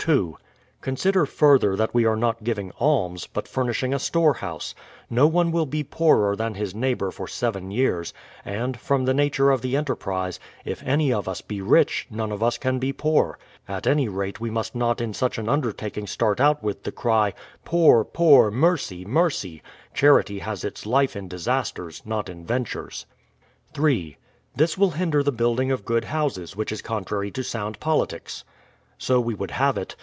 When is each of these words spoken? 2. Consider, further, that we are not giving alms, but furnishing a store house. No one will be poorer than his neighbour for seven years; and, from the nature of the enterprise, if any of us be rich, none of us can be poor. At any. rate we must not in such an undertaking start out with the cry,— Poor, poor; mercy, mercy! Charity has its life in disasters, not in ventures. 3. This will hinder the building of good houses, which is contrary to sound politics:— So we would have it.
2. 0.00 0.38
Consider, 0.80 1.26
further, 1.26 1.76
that 1.76 1.92
we 1.92 2.06
are 2.06 2.16
not 2.16 2.42
giving 2.42 2.72
alms, 2.80 3.26
but 3.26 3.46
furnishing 3.46 3.92
a 3.92 3.98
store 3.98 4.34
house. 4.34 4.74
No 5.10 5.26
one 5.26 5.52
will 5.52 5.66
be 5.66 5.82
poorer 5.84 6.34
than 6.34 6.54
his 6.54 6.74
neighbour 6.74 7.10
for 7.10 7.28
seven 7.28 7.70
years; 7.70 8.14
and, 8.42 8.80
from 8.80 9.04
the 9.04 9.12
nature 9.12 9.50
of 9.50 9.60
the 9.60 9.76
enterprise, 9.76 10.40
if 10.64 10.82
any 10.84 11.12
of 11.12 11.28
us 11.28 11.42
be 11.42 11.60
rich, 11.60 12.06
none 12.08 12.32
of 12.32 12.42
us 12.42 12.56
can 12.56 12.78
be 12.78 12.90
poor. 12.90 13.38
At 13.66 13.86
any. 13.86 14.08
rate 14.08 14.40
we 14.40 14.48
must 14.48 14.74
not 14.74 15.02
in 15.02 15.12
such 15.12 15.36
an 15.36 15.46
undertaking 15.48 16.06
start 16.06 16.40
out 16.40 16.62
with 16.62 16.84
the 16.84 16.92
cry,— 16.92 17.34
Poor, 17.66 18.02
poor; 18.04 18.50
mercy, 18.50 19.04
mercy! 19.04 19.62
Charity 19.92 20.38
has 20.38 20.64
its 20.64 20.86
life 20.86 21.16
in 21.16 21.28
disasters, 21.28 22.00
not 22.06 22.30
in 22.30 22.46
ventures. 22.46 23.04
3. 23.74 24.16
This 24.56 24.78
will 24.78 24.92
hinder 24.92 25.22
the 25.22 25.32
building 25.32 25.70
of 25.70 25.84
good 25.84 26.06
houses, 26.06 26.56
which 26.56 26.72
is 26.72 26.80
contrary 26.80 27.30
to 27.32 27.42
sound 27.42 27.78
politics:— 27.78 28.44
So 29.00 29.20
we 29.20 29.32
would 29.32 29.52
have 29.52 29.78
it. 29.78 29.94